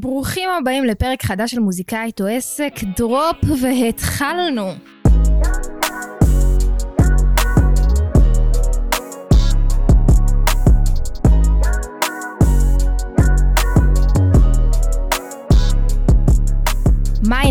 [0.00, 4.93] ברוכים הבאים לפרק חדש של מוזיקאית או עסק, דרופ והתחלנו.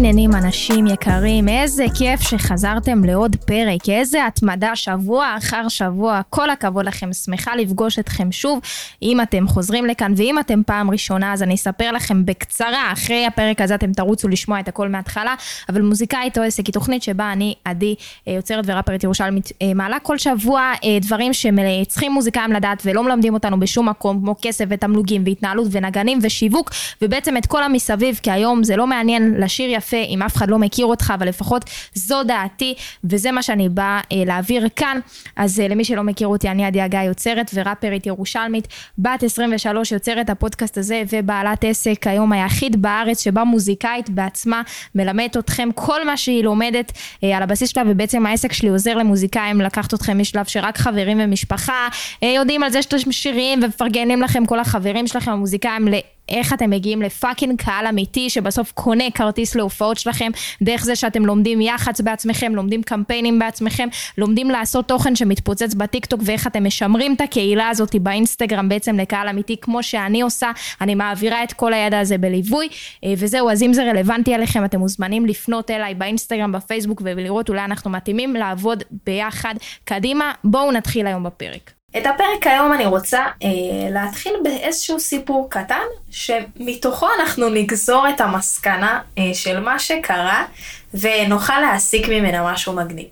[0.06, 1.50] העניינים אנשים יקרים?
[1.50, 8.00] איזה כיף שחזרתם לעוד פרק, איזה התמדה שבוע אחר שבוע, כל הכבוד לכם, שמחה לפגוש
[8.00, 8.60] אתכם שוב.
[9.02, 13.62] אם אתם חוזרים לכאן ואם אתם פעם ראשונה אז אני אספר לכם בקצרה, אחרי הפרק
[13.62, 15.36] הזה אתם תרוצו לשמוע את הכל מההתחלה,
[15.70, 17.96] אבל מוזיקאית או עסק היא תוכנית שבה אני, עדי,
[18.28, 23.34] אה, יוצרת וראפרית ירושלמית, אה, מעלה כל שבוע אה, דברים שצריכים מוזיקאים לדעת ולא מלמדים
[23.34, 28.64] אותנו בשום מקום, כמו כסף ותמלוגים והתנהלות ונגנים ושיווק, ובעצם את כל המסביב, כי היום
[28.64, 32.24] זה לא מעניין לשיר שיר יפה אם אף אחד לא מכיר אותך, אבל לפחות זו
[32.24, 35.00] דעתי, וזה מה שאני באה אה, להעביר כאן.
[35.36, 40.30] אז אה, למי שלא מכיר אותי, אני עדי הגיא יוצרת וראפרית ירושלמית, בת 23 יוצרת
[40.30, 44.62] הפודקאסט הזה ובעלת עסק היום היחיד בארץ שבה מוזיקאית בעצמה
[44.96, 46.92] מלמדת אתכם כל מה שהיא לומדת
[47.24, 51.88] אה, על הבסיס שלה, ובעצם העסק שלי עוזר למוזיקאים לקחת אתכם משלב שרק חברים ומשפחה
[52.24, 55.88] אה, יודעים על זה שאתם שירים ומפרגנים לכם כל החברים שלכם המוזיקאים
[56.30, 61.62] איך אתם מגיעים לפאקינג קהל אמיתי שבסוף קונה כרטיס להופעות שלכם דרך זה שאתם לומדים
[61.62, 67.70] יח"צ בעצמכם, לומדים קמפיינים בעצמכם, לומדים לעשות תוכן שמתפוצץ בטיקטוק ואיך אתם משמרים את הקהילה
[67.70, 70.52] הזאת באינסטגרם בעצם לקהל אמיתי כמו שאני עושה,
[70.82, 72.68] אני מעבירה את כל הידע הזה בליווי
[73.04, 77.66] אה, וזהו אז אם זה רלוונטי עליכם אתם מוזמנים לפנות אליי באינסטגרם, בפייסבוק ולראות אולי
[77.66, 79.56] אנחנו מתאימים לעבוד ביחד.
[79.84, 81.83] קדימה, בואו נתחיל היום בפרק.
[81.98, 83.50] את הפרק היום אני רוצה אה,
[83.90, 90.46] להתחיל באיזשהו סיפור קטן, שמתוכו אנחנו נגזור את המסקנה אה, של מה שקרה,
[90.94, 93.08] ונוכל להסיק ממנה משהו מגניב.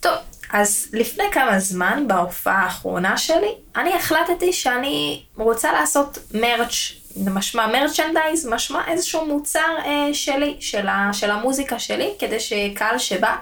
[0.00, 0.14] טוב,
[0.52, 8.46] אז לפני כמה זמן, בהופעה האחרונה שלי, אני החלטתי שאני רוצה לעשות מרץ' משמע מרצ'נדייז,
[8.46, 13.36] משמע איזשהו מוצר אה, שלי, של, ה, של המוזיקה שלי, כדי שקהל שבא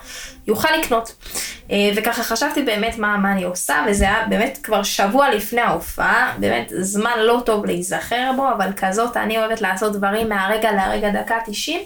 [0.47, 1.15] יוכל לקנות.
[1.71, 6.35] אה, וככה חשבתי באמת מה, מה אני עושה, וזה היה באמת כבר שבוע לפני ההופעה,
[6.39, 11.37] באמת זמן לא טוב להיזכר בו, אבל כזאת אני אוהבת לעשות דברים מהרגע להרגע דקה
[11.47, 11.81] 90,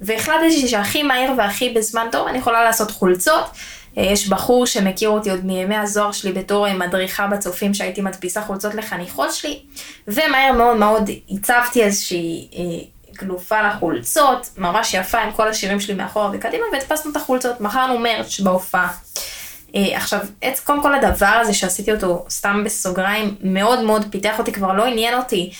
[0.00, 3.44] והחלטתי שהכי מהיר והכי בזמן טוב אני יכולה לעשות חולצות.
[3.98, 8.42] אה, יש בחור שמכיר אותי עוד מימי הזוהר שלי בתור אה, מדריכה בצופים שהייתי מדפיסה
[8.42, 9.60] חולצות לחניכות שלי,
[10.08, 16.30] ומהר מאוד מאוד הצבתי איזושהי אה, גלופה לחולצות, ממש יפה עם כל השירים שלי מאחורה
[16.32, 18.92] וקדימה, והדפסנו את החולצות, מכרנו מרץ' בהופעה.
[19.74, 24.52] אה, עכשיו, את, קודם כל הדבר הזה שעשיתי אותו סתם בסוגריים, מאוד מאוד פיתח אותי,
[24.52, 25.52] כבר לא עניין אותי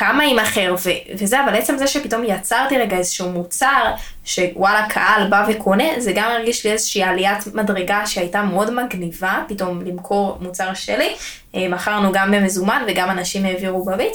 [0.00, 0.74] כמה יימכר
[1.14, 3.84] וזה, אבל עצם זה שפתאום יצרתי רגע איזשהו מוצר
[4.24, 9.82] שוואלה קהל בא וקונה, זה גם הרגיש לי איזושהי עליית מדרגה שהייתה מאוד מגניבה, פתאום
[9.86, 11.14] למכור מוצר שלי.
[11.54, 14.12] אה, מכרנו גם במזומן וגם אנשים העבירו בביט,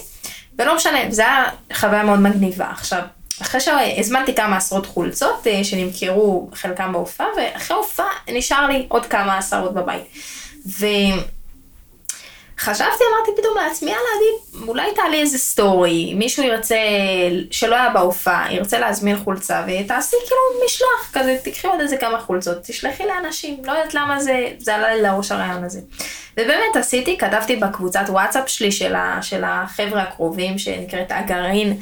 [0.59, 2.67] ולא משנה, זו הייתה חוויה מאוד מגניבה.
[2.71, 3.01] עכשיו,
[3.41, 9.37] אחרי שהזמנתי כמה עשרות חולצות אה, שנמכרו חלקם בהופעה, ואחרי ההופעה נשאר לי עוד כמה
[9.37, 10.03] עשרות בבית.
[10.67, 10.85] ו...
[12.59, 16.75] חשבתי, אמרתי פתאום לעצמי, יאללה, עדי, אולי תעלי איזה סטורי, מישהו ירצה,
[17.51, 22.57] שלא היה בהופעה, ירצה להזמין חולצה, ותעשי כאילו משלוח כזה, תקחי עוד איזה כמה חולצות,
[22.63, 25.79] תשלחי לאנשים, לא יודעת למה זה, זה עלה לי לראש הרעיון הזה.
[26.33, 31.77] ובאמת עשיתי, כתבתי בקבוצת וואטסאפ שלי של, ה, של החבר'ה הקרובים, שנקראת הגרעין,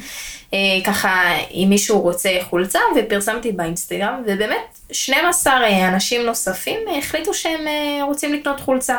[0.54, 8.04] אה, ככה, אם מישהו רוצה חולצה, ופרסמתי באינסטגרם, ובאמת 12 אנשים נוספים החליטו שהם אה,
[8.04, 8.98] רוצים לקנות חולצה.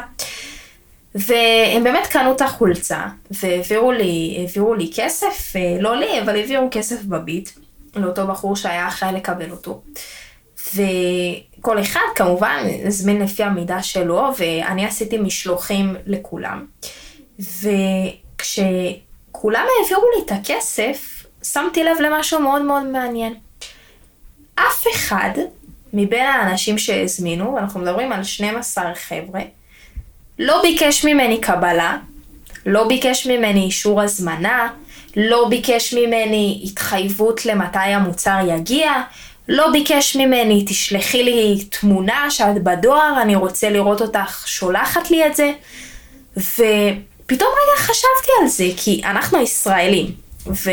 [1.15, 7.03] והם באמת קנו את החולצה, והעבירו לי, לי כסף, אה, לא לי, אבל העבירו כסף
[7.03, 7.49] בביט,
[7.95, 9.81] לאותו בחור שהיה אחראי לקבל אותו.
[10.75, 16.65] וכל אחד כמובן הזמין לפי המידה שלו, ואני עשיתי משלוחים לכולם.
[17.39, 18.65] וכשכולם
[19.79, 23.33] העבירו לי את הכסף, שמתי לב למשהו מאוד מאוד מעניין.
[24.55, 25.29] אף אחד
[25.93, 29.41] מבין האנשים שהזמינו, ואנחנו מדברים על 12 חבר'ה,
[30.39, 31.97] לא ביקש ממני קבלה,
[32.65, 34.69] לא ביקש ממני אישור הזמנה,
[35.15, 38.91] לא ביקש ממני התחייבות למתי המוצר יגיע,
[39.49, 45.35] לא ביקש ממני תשלחי לי תמונה שאת בדואר, אני רוצה לראות אותך שולחת לי את
[45.35, 45.51] זה.
[46.37, 50.11] ופתאום רגע חשבתי על זה, כי אנחנו ישראלים,
[50.47, 50.69] ו...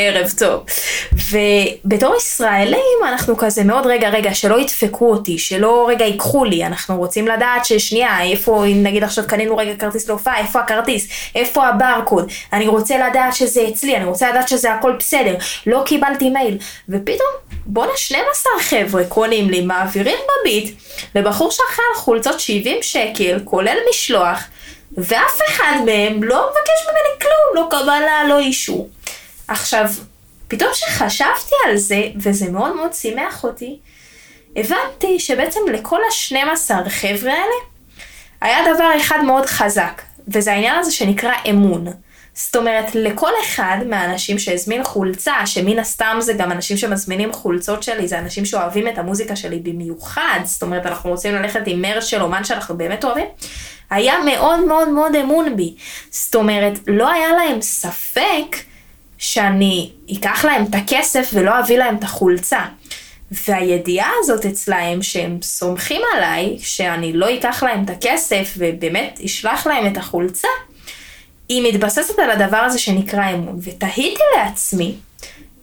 [0.00, 0.64] ערב טוב.
[1.12, 6.96] ובתור ישראלים אנחנו כזה מאוד רגע רגע שלא ידפקו אותי, שלא רגע ייקחו לי, אנחנו
[6.96, 12.30] רוצים לדעת ששנייה איפה, אם נגיד עכשיו קנינו רגע כרטיס להופעה, איפה הכרטיס, איפה הברקוד,
[12.52, 15.34] אני רוצה לדעת שזה אצלי, אני רוצה לדעת שזה הכל בסדר,
[15.66, 16.58] לא קיבלתי מייל,
[16.88, 17.30] ופתאום
[17.66, 20.80] בואנה 12 חבר'ה קונים לי, מעבירים בביט,
[21.14, 24.42] לבחור שאחר חולצות 70 שקל, כולל משלוח,
[24.98, 28.88] ואף אחד מהם לא מבקש ממני כלום, לא קבלה, לא אישור.
[29.48, 29.90] עכשיו,
[30.48, 33.78] פתאום כשחשבתי על זה, וזה מאוד מאוד שימח אותי,
[34.56, 37.54] הבנתי שבעצם לכל ה-12 חבר'ה האלה,
[38.40, 41.86] היה דבר אחד מאוד חזק, וזה העניין הזה שנקרא אמון.
[42.34, 48.08] זאת אומרת, לכל אחד מהאנשים שהזמין חולצה, שמן הסתם זה גם אנשים שמזמינים חולצות שלי,
[48.08, 52.22] זה אנשים שאוהבים את המוזיקה שלי במיוחד, זאת אומרת, אנחנו רוצים ללכת עם מרץ של
[52.22, 53.26] אומן שאנחנו באמת אוהבים,
[53.90, 55.74] היה מאוד מאוד מאוד אמון בי.
[56.10, 58.56] זאת אומרת, לא היה להם ספק
[59.18, 62.60] שאני אקח להם את הכסף ולא אביא להם את החולצה.
[63.30, 69.86] והידיעה הזאת אצלהם שהם סומכים עליי, שאני לא אקח להם את הכסף ובאמת אשלח להם
[69.86, 70.48] את החולצה,
[71.48, 73.58] היא מתבססת על הדבר הזה שנקרא אמון.
[73.62, 74.94] ותהיתי לעצמי,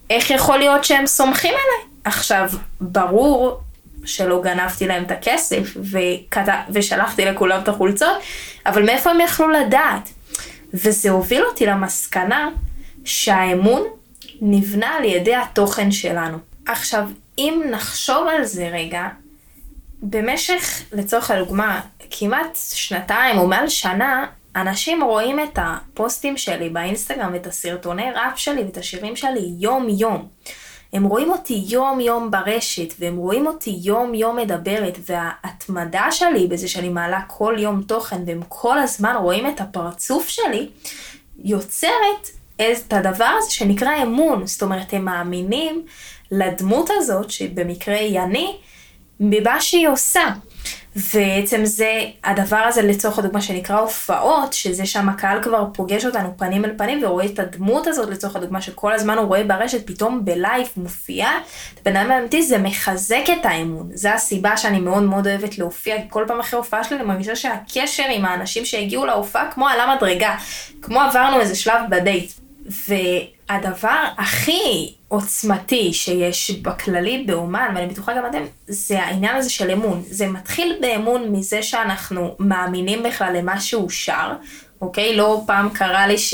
[0.09, 1.91] איך יכול להיות שהם סומכים עליי?
[2.03, 2.49] עכשיו,
[2.81, 3.59] ברור
[4.05, 6.49] שלא גנבתי להם את הכסף וקט...
[6.69, 8.17] ושלחתי לכולם את החולצות,
[8.65, 10.09] אבל מאיפה הם יכלו לדעת?
[10.73, 12.49] וזה הוביל אותי למסקנה
[13.05, 13.83] שהאמון
[14.41, 16.37] נבנה על ידי התוכן שלנו.
[16.67, 19.07] עכשיו, אם נחשוב על זה רגע,
[20.01, 21.81] במשך, לצורך הדוגמה,
[22.11, 24.25] כמעט שנתיים או מעל שנה,
[24.55, 30.27] אנשים רואים את הפוסטים שלי באינסטגרם ואת הסרטוני ראפ שלי ואת השירים שלי יום-יום.
[30.93, 37.21] הם רואים אותי יום-יום ברשת, והם רואים אותי יום-יום מדברת, וההתמדה שלי בזה שאני מעלה
[37.27, 40.69] כל יום תוכן, והם כל הזמן רואים את הפרצוף שלי,
[41.43, 42.29] יוצרת
[42.61, 44.47] את הדבר הזה שנקרא אמון.
[44.47, 45.85] זאת אומרת, הם מאמינים
[46.31, 48.55] לדמות הזאת, שבמקרה היא אני,
[49.19, 50.23] ממה שהיא עושה.
[50.95, 56.65] ועצם זה, הדבר הזה לצורך הדוגמה שנקרא הופעות, שזה שם הקהל כבר פוגש אותנו פנים
[56.65, 60.67] אל פנים ורואה את הדמות הזאת לצורך הדוגמה שכל הזמן הוא רואה ברשת, פתאום בלייב
[60.77, 61.39] מופיעה,
[61.85, 63.89] בן אדם אמיתי זה מחזק את האמון.
[63.93, 68.05] זה הסיבה שאני מאוד מאוד אוהבת להופיע, כל פעם אחרי הופעה שלי אני מרגישה שהקשר
[68.11, 70.35] עם האנשים שהגיעו להופעה כמו על המדרגה,
[70.81, 72.44] כמו עברנו איזה שלב בדייט.
[72.65, 80.03] והדבר הכי עוצמתי שיש בכללי באומן, ואני בטוחה גם אתם, זה העניין הזה של אמון.
[80.09, 84.33] זה מתחיל באמון מזה שאנחנו מאמינים בכלל למה שהוא שר,
[84.81, 85.15] אוקיי?
[85.15, 86.33] לא פעם קרה לי ש...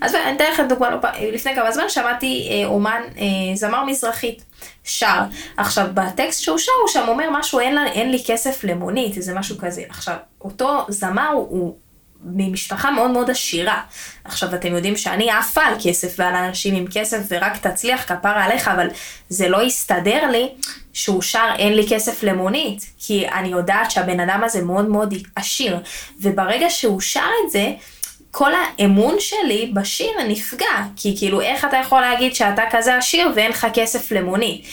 [0.00, 3.84] אז אני אתן לכם דוגמה, לא פעם, לפני כמה זמן שמעתי אה, אומן, אה, זמר
[3.84, 4.44] מזרחית,
[4.84, 5.20] שר.
[5.56, 9.34] עכשיו, בטקסט שהוא שר, הוא שם אומר משהו, אין, לה, אין לי כסף למונית, איזה
[9.34, 9.82] משהו כזה.
[9.88, 11.76] עכשיו, אותו זמר הוא...
[12.24, 13.80] ממשפחה מאוד מאוד עשירה.
[14.24, 18.68] עכשיו, אתם יודעים שאני עפה על כסף ועל אנשים עם כסף ורק תצליח כפרה עליך,
[18.68, 18.86] אבל
[19.28, 20.48] זה לא יסתדר לי
[20.92, 25.78] שהוא שר אין לי כסף למונית, כי אני יודעת שהבן אדם הזה מאוד מאוד עשיר,
[26.20, 27.72] וברגע שהוא שר את זה,
[28.30, 33.50] כל האמון שלי בשיר נפגע, כי כאילו איך אתה יכול להגיד שאתה כזה עשיר ואין
[33.50, 34.66] לך כסף למונית?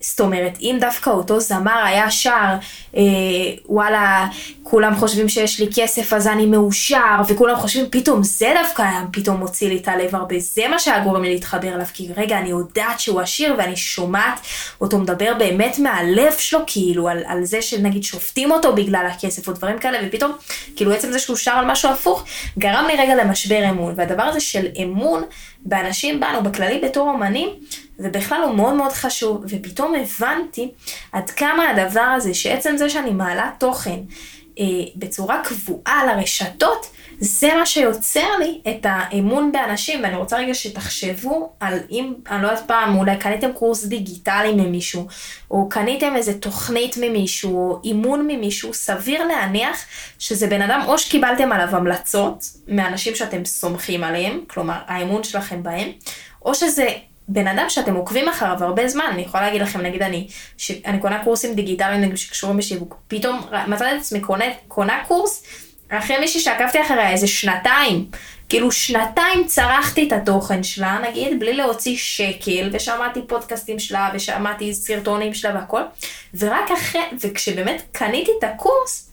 [0.00, 2.54] זאת אומרת, אם דווקא אותו זמר היה שר,
[2.96, 3.02] אה,
[3.66, 4.26] וואלה,
[4.62, 9.36] כולם חושבים שיש לי כסף אז אני מאושר, וכולם חושבים פתאום זה דווקא היה פתאום
[9.36, 12.48] מוציא לי את הלב הרבה, זה מה שהיה גורם לי להתחבר אליו, כי רגע, אני
[12.48, 14.40] יודעת שהוא עשיר ואני שומעת
[14.80, 19.52] אותו מדבר באמת מהלב שלו, כאילו, על, על זה שנגיד שופטים אותו בגלל הכסף או
[19.52, 20.32] דברים כאלה, ופתאום,
[20.76, 22.24] כאילו עצם זה שהוא שר על משהו הפוך,
[22.58, 25.22] גרם לי רגע למשבר אמון, והדבר הזה של אמון
[25.64, 27.08] באנשים בנו, בכללי בתור
[28.00, 30.70] אומנים, ובכלל הוא מאוד מאוד חשוב, ופתאום הבנתי
[31.12, 34.00] עד כמה הדבר הזה, שעצם זה שאני מעלה תוכן
[34.58, 34.64] אה,
[34.96, 36.86] בצורה קבועה לרשתות,
[37.22, 42.48] זה מה שיוצר לי את האמון באנשים, ואני רוצה רגע שתחשבו על אם, אני לא
[42.48, 45.06] יודעת פעם, אולי קניתם קורס דיגיטלי ממישהו,
[45.50, 49.84] או קניתם איזה תוכנית ממישהו, או אימון ממישהו, סביר להניח
[50.18, 55.88] שזה בן אדם, או שקיבלתם עליו המלצות מאנשים שאתם סומכים עליהם, כלומר האמון שלכם בהם,
[56.44, 56.88] או שזה
[57.32, 61.24] בן אדם שאתם עוקבים אחריו הרבה זמן, אני יכולה להגיד לכם, נגיד אני, שאני קונה
[61.24, 65.44] קורסים דיגיטליים שקשורים בשיווק, פתאום מצאתי את עצמי קונה, קונה קורס
[65.88, 68.06] אחרי מישהי שעקבתי אחריה איזה שנתיים.
[68.48, 75.34] כאילו שנתיים צרכתי את התוכן שלה, נגיד, בלי להוציא שקל, ושמעתי פודקאסטים שלה, ושמעתי סרטונים
[75.34, 75.82] שלה והכל,
[76.34, 79.09] ורק אחרי, וכשבאמת קניתי את הקורס,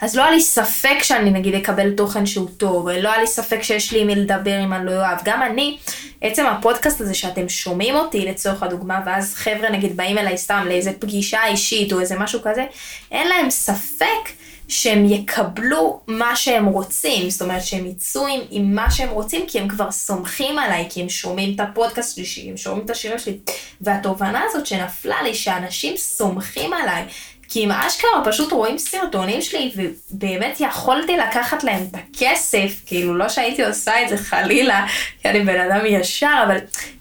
[0.00, 3.62] אז לא היה לי ספק שאני נגיד אקבל תוכן שהוא טוב, ולא היה לי ספק
[3.62, 5.18] שיש לי מי לדבר אם אני לא אוהב.
[5.24, 5.78] גם אני,
[6.20, 10.92] עצם הפודקאסט הזה שאתם שומעים אותי לצורך הדוגמה, ואז חבר'ה נגיד באים אליי סתם לאיזה
[10.98, 12.64] פגישה אישית או איזה משהו כזה,
[13.12, 14.30] אין להם ספק
[14.68, 19.60] שהם יקבלו מה שהם רוצים, זאת אומרת שהם יצאו עם, עם מה שהם רוצים, כי
[19.60, 23.38] הם כבר סומכים עליי, כי הם שומעים את הפודקאסט שלי, הם שומעים את השירים שלי.
[23.80, 27.04] והתובנה הזאת שנפלה לי, שאנשים סומכים עליי,
[27.48, 33.28] כי אם אשכרה פשוט רואים סרטונים שלי, ובאמת יכולתי לקחת להם את הכסף, כאילו לא
[33.28, 34.86] שהייתי עושה את זה חלילה,
[35.22, 36.56] כי אני בן אדם ישר, אבל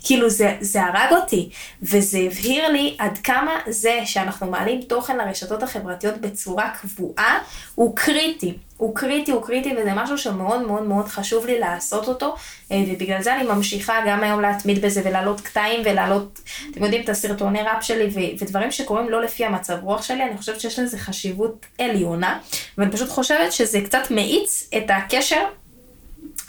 [0.05, 1.49] כאילו זה, זה הרג אותי,
[1.81, 7.39] וזה הבהיר לי עד כמה זה שאנחנו מעלים תוכן לרשתות החברתיות בצורה קבועה,
[7.75, 8.53] הוא קריטי.
[8.77, 12.35] הוא קריטי, הוא קריטי, וזה משהו שמאוד מאוד מאוד חשוב לי לעשות אותו,
[12.71, 17.09] אה, ובגלל זה אני ממשיכה גם היום להתמיד בזה ולהעלות קטעים ולהעלות, אתם יודעים, את
[17.09, 20.97] הסרטוני ראפ שלי ו- ודברים שקורים לא לפי המצב רוח שלי, אני חושבת שיש לזה
[20.97, 22.39] חשיבות עליונה,
[22.77, 25.45] ואני פשוט חושבת שזה קצת מאיץ את הקשר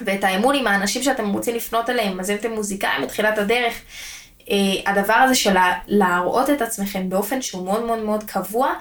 [0.05, 3.75] ואת האמון עם האנשים שאתם רוצים לפנות אליהם, אז אם אתם מוזיקאים בתחילת הדרך,
[4.51, 8.73] אה, הדבר הזה של להראות את עצמכם באופן שהוא מאוד מאוד מאוד קבוע,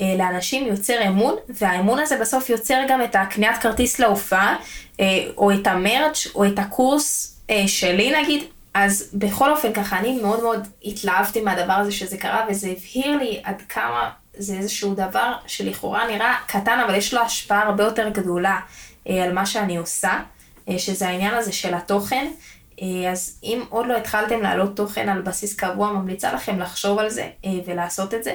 [0.00, 4.56] אה, לאנשים יוצר אמון, והאמון הזה בסוף יוצר גם את הקניית כרטיס להופעה,
[5.00, 5.04] אה,
[5.36, 7.32] או את המרץ', או את הקורס
[7.66, 8.44] שלי נגיד.
[8.74, 13.40] אז בכל אופן ככה, אני מאוד מאוד התלהבתי מהדבר הזה שזה קרה, וזה הבהיר לי
[13.44, 18.58] עד כמה זה איזשהו דבר שלכאורה נראה קטן, אבל יש לו השפעה הרבה יותר גדולה
[19.08, 20.18] על מה שאני עושה.
[20.68, 22.30] אה, שזה העניין הזה של התוכן.
[22.82, 27.10] אה, אז אם עוד לא התחלתם להעלות תוכן על בסיס קבוע, ממליצה לכם לחשוב על
[27.10, 28.34] זה אה, ולעשות את זה.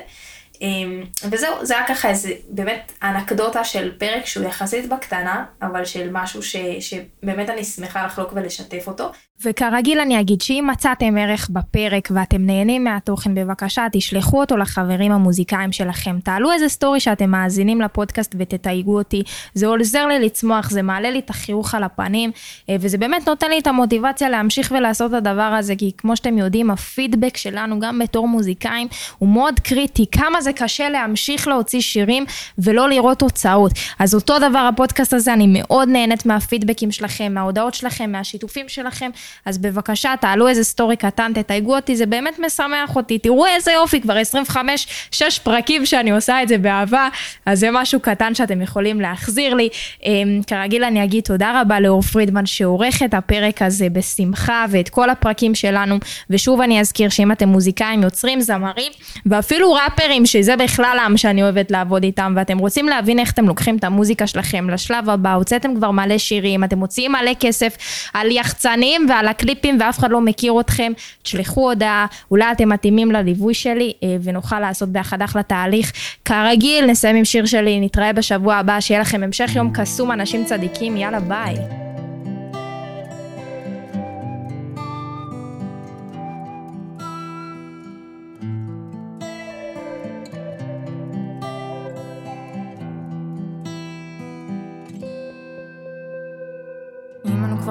[1.29, 6.43] וזהו, זה היה ככה איזה באמת אנקדוטה של פרק שהוא יחסית בקטנה, אבל של משהו
[6.43, 9.11] ש, שבאמת אני שמחה לחלוק ולשתף אותו.
[9.45, 15.71] וכרגיל אני אגיד שאם מצאתם ערך בפרק ואתם נהנים מהתוכן, בבקשה תשלחו אותו לחברים המוזיקאים
[15.71, 16.19] שלכם.
[16.23, 19.23] תעלו איזה סטורי שאתם מאזינים לפודקאסט ותתייגו אותי.
[19.53, 22.31] זה עוזר לי לצמוח, זה מעלה לי את החיוך על הפנים,
[22.69, 26.37] אה, וזה באמת נותן לי את המוטיבציה להמשיך ולעשות את הדבר הזה, כי כמו שאתם
[26.37, 28.87] יודעים, הפידבק שלנו, גם בתור מוזיקאים,
[29.17, 30.05] הוא מאוד קריטי.
[30.11, 32.25] כמה זה קשה להמשיך להוציא שירים
[32.57, 33.71] ולא לראות תוצאות.
[33.99, 39.09] אז אותו דבר הפודקאסט הזה, אני מאוד נהנית מהפידבקים שלכם, מההודעות שלכם, מהשיתופים שלכם.
[39.45, 43.19] אז בבקשה, תעלו איזה סטורי קטן, תתייגו אותי, זה באמת משמח אותי.
[43.19, 47.09] תראו איזה יופי, כבר 25, 6 פרקים שאני עושה את זה באהבה,
[47.45, 49.69] אז זה משהו קטן שאתם יכולים להחזיר לי.
[50.03, 55.09] אמ, כרגיל אני אגיד תודה רבה לאור פרידמן שעורך את הפרק הזה בשמחה ואת כל
[55.09, 55.97] הפרקים שלנו,
[56.29, 58.91] ושוב אני אזכיר שאם אתם מוזיקאים, יוצרים, זמרים,
[59.25, 63.77] ואפילו ראפרים, שזה בכלל העם שאני אוהבת לעבוד איתם, ואתם רוצים להבין איך אתם לוקחים
[63.77, 67.77] את המוזיקה שלכם לשלב הבא, הוצאתם כבר מלא שירים, אתם מוציאים מלא כסף
[68.13, 73.53] על יחצנים ועל הקליפים ואף אחד לא מכיר אתכם, תשלחו הודעה, אולי אתם מתאימים לליווי
[73.53, 75.91] שלי אה, ונוכל לעשות ביחד אחלה תהליך.
[76.25, 80.97] כרגיל, נסיים עם שיר שלי, נתראה בשבוע הבא, שיהיה לכם המשך יום קסום, אנשים צדיקים,
[80.97, 81.55] יאללה ביי.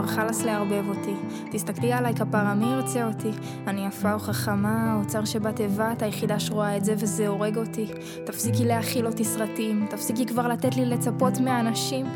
[0.01, 1.15] כבר חלאס לערבב אותי.
[1.51, 3.31] תסתכלי עליי כפרה, מי ירצה אותי?
[3.67, 7.87] אני יפה או חכמה, האוצר שבתיבה, את היחידה שרואה את זה וזה הורג אותי.
[8.25, 12.07] תפסיקי להכיל אותי סרטים, תפסיקי כבר לתת לי לצפות מהאנשים.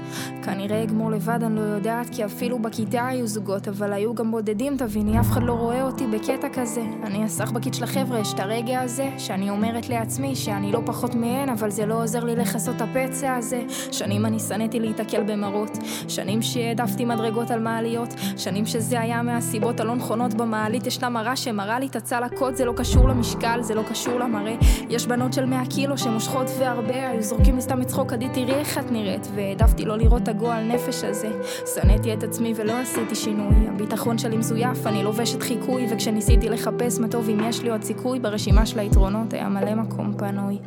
[0.44, 4.76] כנראה אגמור לבד, אני לא יודעת, כי אפילו בכיתה היו זוגות, אבל היו גם בודדים,
[4.76, 6.82] תביני, אף אחד לא רואה אותי בקטע כזה.
[7.02, 11.48] אני הסחבקית של החבר'ה, יש את הרגע הזה, שאני אומרת לעצמי שאני לא פחות מהן,
[11.48, 13.62] אבל זה לא עוזר לי לכסות את הפצע הזה.
[13.92, 18.14] שנים אני שנאתי להיתקל במראות, שנים שהעדפתי מדרגות על מעליות.
[18.36, 20.86] שנים שזה היה מהסיבות הלא נכונות במעלית.
[20.86, 24.54] ישנה מראה שמראה לי את הצלקות, זה לא קשור למשקל, זה לא קשור למראה.
[24.88, 28.78] יש בנות של 100 קילו שמושכות והרבה, היו זורקים לי סתם לצחוק, עדי תראי איך
[28.78, 29.28] את נראית.
[29.34, 31.30] והעדפתי לא לראות את הגועל נפש הזה.
[31.74, 33.68] שנאתי את עצמי ולא עשיתי שינוי.
[33.68, 38.18] הביטחון שלי מזויף, אני לובשת חיקוי, וכשניסיתי לחפש מה טוב אם יש לי עוד סיכוי,
[38.20, 40.58] ברשימה של היתרונות היה מלא מקום פנוי.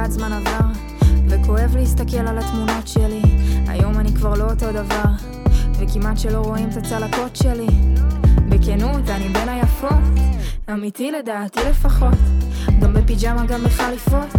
[0.00, 0.66] יודעת זמן עבר,
[1.28, 3.22] וכואב להסתכל על התמונות שלי.
[3.68, 5.10] היום אני כבר לא אותו דבר,
[5.78, 7.66] וכמעט שלא רואים את הצלקות שלי.
[8.48, 9.90] בכנות, אני בין היפות,
[10.72, 12.18] אמיתי לדעתי לפחות.
[12.80, 14.36] גם בפיג'מה, גם בחליפות.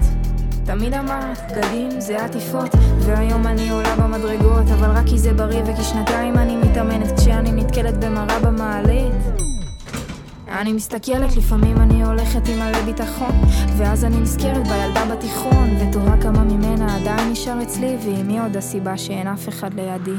[0.66, 5.84] תמיד אמרת, בגדים זה עטיפות והיום אני עולה במדרגות אבל רק כי זה בריא וכי
[5.84, 9.14] שנתיים אני מתאמנת כשאני נתקלת במראה במעלית
[10.62, 13.42] אני מסתכלת, לפעמים אני הולכת עם מלא ביטחון
[13.78, 18.98] ואז אני נזכרת בילדה בתיכון ותוהה כמה ממנה עדיין נשאר אצלי ואם היא עוד הסיבה
[18.98, 20.16] שאין אף אחד לידי